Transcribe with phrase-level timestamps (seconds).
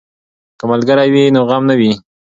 [0.59, 1.91] که ملګری وي نو غم نه وي.